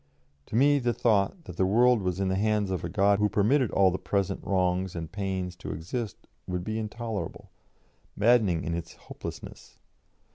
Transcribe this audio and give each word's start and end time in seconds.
To 0.47 0.55
me 0.55 0.79
the 0.79 0.95
thought 0.95 1.43
that 1.43 1.57
the 1.57 1.63
world 1.67 2.01
was 2.01 2.19
in 2.19 2.27
the 2.27 2.33
hands 2.35 2.71
of 2.71 2.83
a 2.83 2.89
God 2.89 3.19
who 3.19 3.29
permitted 3.29 3.69
all 3.69 3.91
the 3.91 3.99
present 3.99 4.43
wrongs 4.43 4.95
and 4.95 5.11
pains 5.11 5.55
to 5.57 5.69
exist 5.69 6.27
would 6.47 6.63
be 6.63 6.79
intolerable, 6.79 7.51
maddening 8.15 8.63
in 8.63 8.73
its 8.73 8.93
hopelessness. 8.93 9.77